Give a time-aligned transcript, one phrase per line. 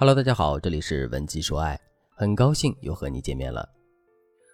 [0.00, 1.76] Hello，大家好，这里是文姬说爱，
[2.14, 3.68] 很高兴又和你见面了。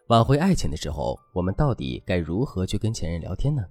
[0.07, 3.62] 挽回爱情的时候，我们到底该如何去跟前任聊天呢？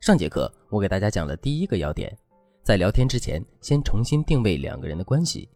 [0.00, 2.16] 上节课我给大家讲了第一个要点，
[2.62, 5.46] 在聊天之前先重新定位两个人的关系。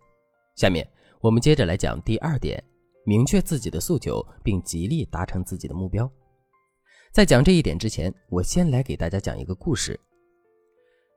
[0.55, 0.87] 下面
[1.19, 2.63] 我们接着来讲第二点，
[3.07, 6.07] 明确自己的诉求，并极力达成自己的目标。
[7.11, 9.99] 在讲这一点之前，我先来给大家讲一个故事。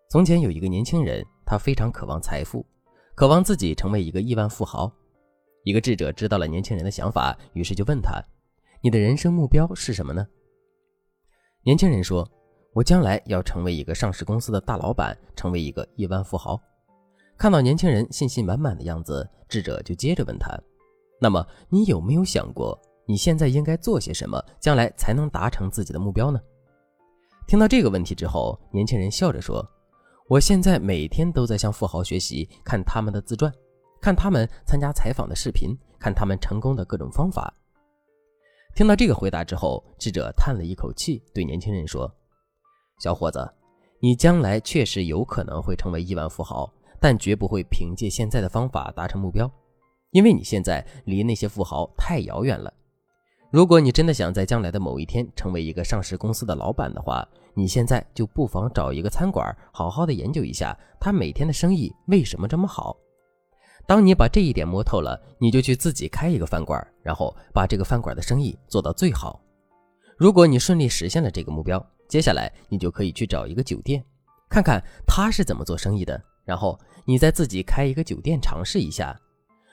[0.10, 2.66] 从前有一个年轻人，他非常渴望财富。
[3.16, 4.92] 渴望自己成为一个亿万富豪。
[5.64, 8.20] 一个智者知道了年轻人的想法，于是就问他
[8.82, 10.26] ：“你的人生目标是什么呢？”
[11.64, 12.28] 年轻人说
[12.74, 16.60] ：“我将来要成为一个上市公司的大老板，成为一个亿万富豪。”
[17.38, 20.58] 看到年轻人信心满满的样子，智者就接着问他
[21.22, 26.40] ：“那么你有没有想过，你现在应该做些什么，将来才能达成自己的目标呢？”
[27.48, 29.64] 听到这个问题之后，年轻人笑着说。
[30.32, 33.54] 我现在每天都在向富豪学习，看他们的自传，
[34.00, 37.54] 看他们参加采访的视频，看他们成功的各种方法。
[38.74, 42.10] 听到这个回答之后，智者叹了一口气，对年轻人说
[43.04, 43.46] ：“小伙子，
[44.00, 49.52] 你将来确实有可能会成为亿万富豪，但绝不会凭借现在的方法达成目标，
[50.12, 52.74] 因为你现在离那些富豪太遥远了。
[53.52, 62.96] 如果你真的想在将来的某一天成为一个上市公司的老板的话，”你现在就不妨找一个餐馆，好好的研究一下他每天的生意为什么这么好。
[63.86, 69.42] 当你把这一点摸透了，你就去自己开一个饭馆，然后把这个饭馆的生意做到最好。
[70.16, 74.02] 如果你顺利实现了这个目标，接下来你就可以去找一个酒店，
[74.48, 79.14] 看看他是怎么做生意的，然后你再自己开一个酒店尝试一下。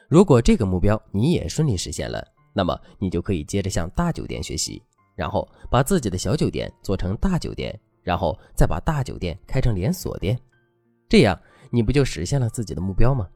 [0.08, 2.26] 如果这个目标你也顺利实现了，
[2.58, 4.82] 那么你就可以接着向大酒店学习。
[5.14, 10.36] 然后把自己的小酒店做成大酒店，然后再把大酒店开成连锁店，
[11.08, 13.28] 这样你不就实现了自己的目标吗？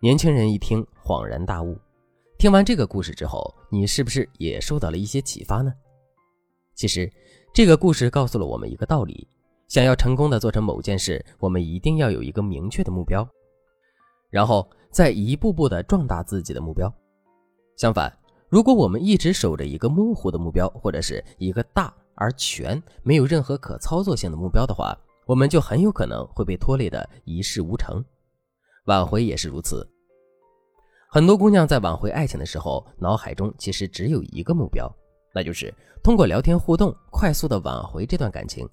[0.00, 1.78] 年轻人一听恍然大悟。
[2.38, 5.72] 听完这个故事之后，你是不是也受到了一些启发呢？
[6.74, 7.10] 其实，
[7.54, 9.26] 这个故事告诉了我们一个道理：
[9.68, 13.26] 想要成功的做成某件事，我们一定要有一个明确的目标，
[14.30, 16.90] 然后再一步步的壮大自己的目标。
[17.82, 18.16] 相反，
[18.48, 28.00] 如果我们一直守着一个模糊的目标，或者是一个大而全、没有任何可操作性的目标的话，我们就很有可能会被拖累的一事无成。
[28.84, 29.84] 挽回也是如此。
[31.10, 34.88] 很多姑娘在挽回爱情的时候，脑海中其实只有一个目标，
[35.34, 38.64] 那就是通过聊天互动，快速的挽回这段感情。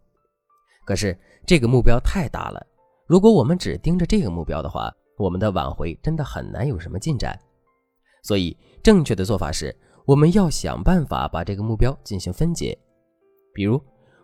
[0.85, 1.17] 可是
[1.47, 2.63] 这个目标太大了，
[3.07, 7.35] 如果我们只盯着这个目标的话，我们的挽回真的很难有什么进展。
[8.21, 9.75] 所以，正确的做法是，
[10.05, 12.77] 我们要想办法把这个目标进行分解。
[13.53, 13.81] 比如，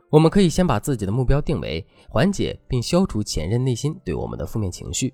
[0.10, 5.14] 我们可以先把自己的目标定为缓解并消除前任内心对我们的负面情绪。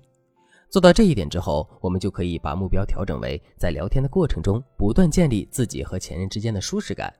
[0.70, 7.12] 做到这一点之后，我们就可以把目标调整为在聊天的过程中不断建立自己和前任之间的舒适感。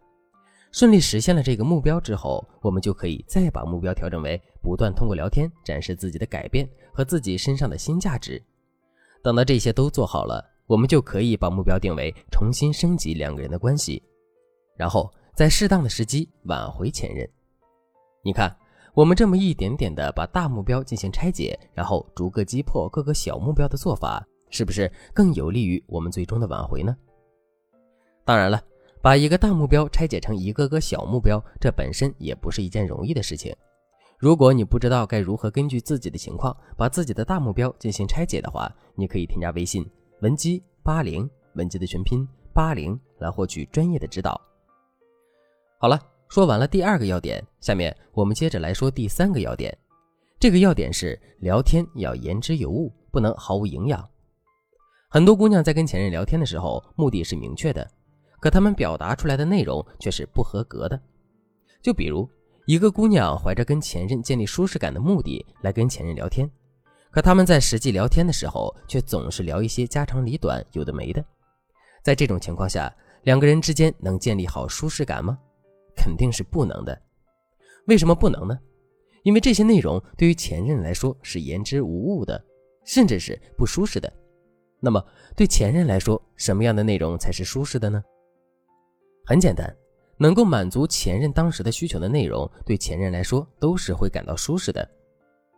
[0.70, 8.42] 顺利实现了这个目标之后，我们就可以再把目标调整为不断通过聊天展示自己的改变和自己身上的新价值。
[9.22, 10.51] 等到这些都做好了。
[10.72, 14.02] 我们就可以把目标定为重新升级两个人的关系，
[14.74, 17.28] 然后在适当的时机挽回前任。
[18.24, 18.56] 你看，
[18.94, 26.96] 我们这么一点点的把大目标进行拆解，然后逐个击破各个小目标的做法，是不是更有利于我们最终的挽回呢？
[28.24, 28.58] 当然了，
[29.02, 33.54] 把一个大目标拆解成一个个小目标，这本身也不是一件容易的事情。
[34.18, 39.86] 如果你不知道该如何根据自己的情况把自己的大目标进行拆解的话，你可以添加微信。
[40.22, 44.40] 文姬八零，文姬的全拼八零，来获取专业的指导。
[45.80, 49.76] 好了，说完了第二个要点，下面我们接着来说第三个要点。
[50.38, 54.08] 这个要点是聊天要言之有物，不能毫无营养。
[55.08, 57.90] 很多姑娘在跟前任聊天的时候，目的是明确的，
[58.38, 61.02] 可她们表达出来的内容却是不合格的。
[61.82, 62.30] 就比如，
[62.66, 66.48] 一个姑娘怀着跟前任建立舒适感的目的来跟前任聊天。
[67.12, 71.22] 可他们在实际聊天的时候，却总是聊一些家长里短，有的没的。
[72.02, 72.90] 在这种情况下，
[73.24, 75.38] 两个人之间能建立好舒适感吗？
[75.94, 76.98] 肯定是不能的。
[77.86, 78.58] 为什么不能呢？
[79.24, 82.42] 因为这些内容对于前任来说是言之无物的，
[82.86, 84.10] 甚至是不舒适的。
[84.80, 85.04] 那么
[85.36, 88.02] 对前任来说，什么样的内容才是舒适的呢？
[89.26, 89.70] 很简单，
[90.16, 94.88] 能够满足前任当时的需求的内容，对前任来说都是会感到舒适的。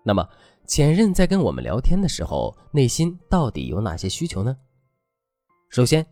[0.05, 0.25] 那么。
[0.67, 4.57] 前任在跟我们聊天的时候，内心到底有哪些需求呢？
[5.69, 6.07] 首先，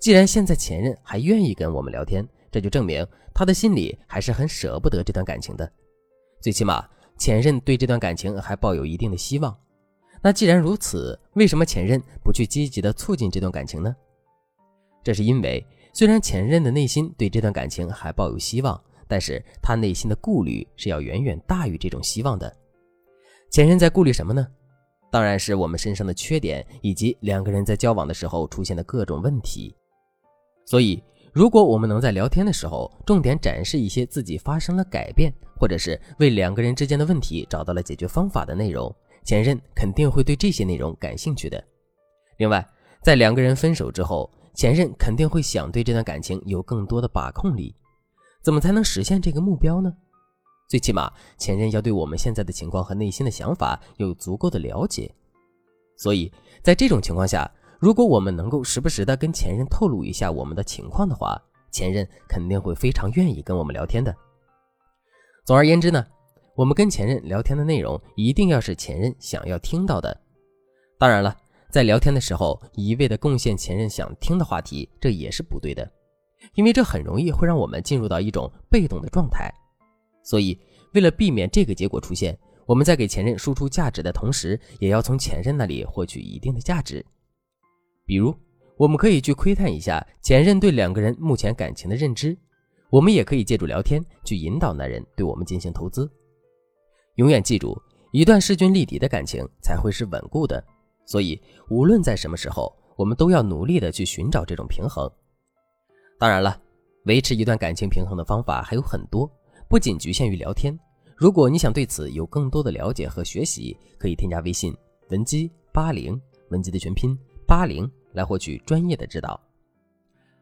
[0.00, 5.70] 既然现在前任还愿意跟我们聊天，这就证明他的心里还是很舍不得这段感情的。
[6.40, 9.54] 最起码，前任对这段感情还抱有一定的希望。
[10.22, 13.94] 那既然如此，为什么前任不去积极的促进这段感情呢？
[15.04, 15.62] 这是因为，
[15.92, 22.56] 虽然前任的内心对这段感情还抱有希望，但是他内心的顾虑是要远远大于这种希望的。
[23.50, 24.46] 前任在顾虑什么呢？
[25.10, 29.74] 当然是我们身上的缺点，以及两个人在交往的时候出现的各种问题。
[30.66, 31.02] 所以，
[31.32, 41.62] 如果我们能在聊天的时候重点展示一些自己发生了改变，或者是为两个人之间的问题找到了解决方法的内容，前任肯定会对这些内容感兴趣的。
[42.36, 42.62] 另外，
[43.02, 47.74] 在两个人分手之后，前任肯定会想对这段感情有更多的把控力。
[48.42, 49.90] 怎么才能实现这个目标呢？
[50.68, 55.10] 最起码，前任要对我们现在的情况和内心的想法有足够的了解。
[55.96, 56.30] 所以
[56.62, 57.50] 在这种情况下，
[57.80, 64.14] 如果我们能够时不时的跟前任透露一下我们的情况的话，前任肯定会非常愿意跟我们聊天的。
[65.44, 66.04] 总而言之呢，
[66.54, 70.14] 我们跟前任聊天的内容一定要是前任想要听到的。
[70.98, 71.34] 当然了，
[71.70, 75.90] 在聊天的时候一味的贡献前任想听的话题，这也是不对的，
[76.54, 79.50] 因为这很容易会让我们进入到一种被动的状态。
[80.28, 80.60] 所以，
[80.92, 87.02] 为了避免这个结果出现，我们在给前任输出价值的同时，也要从前任那里获取一定的价值。
[88.04, 88.36] 比如，
[88.76, 92.36] 我们可以去窥探一下前任对两个人目前感情的认知，
[92.90, 96.06] 我们也可以借助聊天去引导男人对我们进行投资。
[97.14, 97.80] 永远记住，
[98.12, 100.62] 一段势均力敌的感情才会是稳固的。
[101.06, 101.40] 所以，
[101.70, 105.10] 无论在什么时候，我们都要努力的去寻找这种平衡。
[106.18, 106.60] 当然了，
[107.06, 109.26] 维持一段感情平衡的方法还有很多。
[109.68, 110.76] 不仅局限于聊天，
[111.14, 114.74] 如果你想对此有更多的了解和学习，可以添加微信
[115.10, 116.18] 文姬八零，
[116.48, 117.14] 文姬的全拼
[117.46, 119.38] 八零，来获取专业的指导。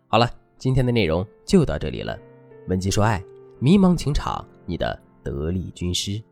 [0.06, 2.16] 好了，今天的内容就到这里了。
[2.68, 3.20] 文姬说爱，
[3.58, 6.22] 迷茫情场，你的得力军师。